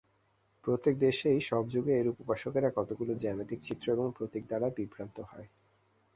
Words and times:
প্রত্যেক 0.63 0.95
দেশে 0.99 1.29
সব 1.49 1.63
যুগেই 1.73 1.99
এরূপ 1.99 2.17
উপাসকেরা 2.23 2.69
কতগুলি 2.77 3.13
জ্যামিতিক 3.23 3.59
চিত্র 3.63 3.85
এবং 3.95 4.07
প্রতীক 4.17 4.43
দ্বারা 4.47 4.67
বিভ্রান্ত 4.77 5.17
হয়। 5.29 5.47